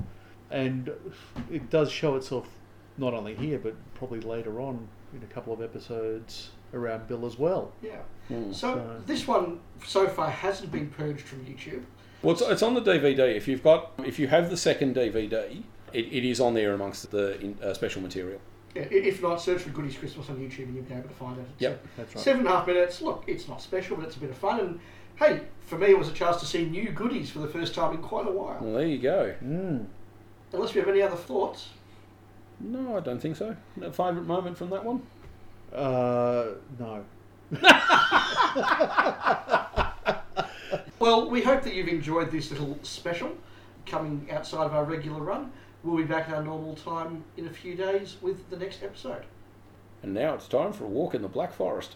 and 0.50 0.90
it 1.52 1.70
does 1.70 1.92
show 1.92 2.16
itself 2.16 2.48
not 2.98 3.14
only 3.14 3.36
here 3.36 3.60
but 3.60 3.76
probably 3.94 4.22
later 4.22 4.62
on 4.62 4.88
in 5.14 5.22
a 5.22 5.34
couple 5.34 5.52
of 5.54 5.62
episodes 5.62 6.52
around 6.74 7.08
Bill 7.08 7.26
as 7.26 7.38
well. 7.38 7.74
Yeah. 7.82 7.98
Mm. 8.32 8.54
So 8.54 8.76
So- 8.76 9.02
this 9.06 9.28
one 9.28 9.60
so 9.86 10.08
far 10.08 10.30
hasn't 10.30 10.72
been 10.72 10.90
purged 10.90 11.22
from 11.28 11.40
YouTube. 11.46 11.84
Well, 12.22 12.34
it's, 12.34 12.42
it's 12.42 12.64
on 12.64 12.74
the 12.74 12.82
DVD. 12.82 13.36
If 13.36 13.48
you've 13.48 13.62
got, 13.64 13.92
if 14.06 14.18
you 14.18 14.28
have 14.28 14.50
the 14.50 14.58
second 14.58 14.96
DVD, 14.96 15.62
it, 15.94 16.06
it 16.06 16.26
is 16.26 16.40
on 16.40 16.54
there 16.54 16.74
amongst 16.74 17.12
the 17.12 17.40
in, 17.40 17.58
uh, 17.62 17.74
special 17.74 18.02
material. 18.02 18.40
Yeah, 18.76 18.82
i- 18.84 18.94
if 18.94 19.22
not, 19.22 19.42
search 19.42 19.62
for 19.62 19.70
Goodies 19.70 19.98
Christmas 19.98 20.30
on 20.30 20.36
YouTube 20.38 20.66
and 20.66 20.76
you'll 20.76 20.84
be 20.84 20.94
able 20.94 21.08
to 21.08 21.16
find 21.16 21.38
it. 21.38 21.46
It's 21.54 21.62
Yep. 21.62 21.84
a- 21.84 21.88
That's 21.98 22.16
right. 22.16 22.24
Seven 22.24 22.40
and 22.42 22.50
a 22.50 22.52
half 22.52 22.68
minutes. 22.68 23.02
Look, 23.02 23.24
it's 23.28 23.48
not 23.48 23.62
special, 23.62 23.96
but 23.98 24.06
it's 24.06 24.18
a 24.18 24.20
bit 24.20 24.30
of 24.30 24.38
fun. 24.38 24.60
And 24.60 24.80
hey, 25.16 25.42
for 25.62 25.78
me, 25.78 25.88
it 25.88 25.98
was 25.98 26.10
a 26.10 26.14
chance 26.14 26.38
to 26.42 26.46
see 26.46 26.66
new 26.66 26.92
goodies 26.92 27.32
for 27.32 27.40
the 27.40 27.48
first 27.48 27.74
time 27.74 27.94
in 27.96 28.02
quite 28.02 28.28
a 28.28 28.32
while. 28.32 28.58
Well, 28.62 28.74
there 28.74 28.86
you 28.88 29.00
go. 29.00 29.34
Mm. 29.44 29.86
Unless 30.54 30.74
we 30.74 30.80
have 30.82 30.90
any 30.90 31.02
other 31.02 31.16
thoughts. 31.16 31.70
No, 32.60 32.98
I 32.98 33.00
don't 33.00 33.20
think 33.20 33.36
so. 33.38 33.56
A 33.82 33.92
favourite 33.92 34.28
moment 34.28 34.58
from 34.58 34.70
that 34.72 34.84
one? 34.86 35.02
Uh, 35.74 36.46
no. 36.80 37.04
Well, 40.98 41.30
we 41.30 41.42
hope 41.42 41.62
that 41.64 41.74
you've 41.74 41.90
enjoyed 41.90 42.32
this 42.32 42.50
little 42.52 42.80
special 42.82 43.32
coming 43.86 44.28
outside 44.32 44.64
of 44.66 44.74
our 44.74 44.86
regular 44.86 45.20
run. 45.22 45.52
We'll 45.86 45.98
be 45.98 46.04
back 46.04 46.30
at 46.30 46.34
our 46.34 46.44
normal 46.44 46.74
time 46.74 47.24
in 47.38 47.46
a 47.46 47.52
few 47.52 47.76
days 47.76 48.18
with 48.20 48.50
the 48.50 48.58
next 48.58 48.82
episode. 48.82 49.24
And 50.02 50.16
now 50.16 50.34
it's 50.34 50.48
time 50.48 50.74
for 50.74 50.86
a 50.86 50.88
walk 50.88 51.14
in 51.14 51.22
the 51.22 51.28
Black 51.28 51.54
Forest. 51.54 51.96